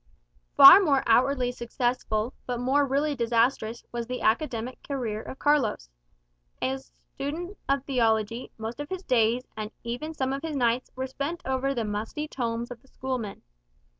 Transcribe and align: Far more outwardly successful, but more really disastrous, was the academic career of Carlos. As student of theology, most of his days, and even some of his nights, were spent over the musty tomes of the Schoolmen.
Far 0.57 0.79
more 0.79 1.03
outwardly 1.05 1.51
successful, 1.51 2.33
but 2.47 2.59
more 2.59 2.87
really 2.87 3.13
disastrous, 3.13 3.83
was 3.91 4.07
the 4.07 4.21
academic 4.23 4.81
career 4.81 5.21
of 5.21 5.37
Carlos. 5.37 5.91
As 6.59 6.91
student 7.13 7.55
of 7.69 7.83
theology, 7.83 8.49
most 8.57 8.79
of 8.79 8.89
his 8.89 9.03
days, 9.03 9.43
and 9.55 9.69
even 9.83 10.15
some 10.15 10.33
of 10.33 10.41
his 10.41 10.55
nights, 10.55 10.89
were 10.95 11.05
spent 11.05 11.43
over 11.45 11.75
the 11.75 11.85
musty 11.85 12.27
tomes 12.27 12.71
of 12.71 12.81
the 12.81 12.87
Schoolmen. 12.87 13.43